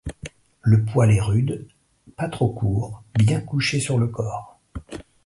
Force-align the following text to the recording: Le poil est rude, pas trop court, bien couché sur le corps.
Le 0.63 0.83
poil 0.83 1.11
est 1.11 1.21
rude, 1.21 1.67
pas 2.17 2.27
trop 2.27 2.49
court, 2.51 3.03
bien 3.13 3.39
couché 3.39 3.79
sur 3.79 3.99
le 3.99 4.07
corps. 4.07 4.59